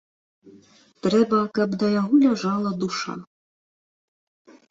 [1.05, 3.13] Трэба, каб да яго ляжала душа.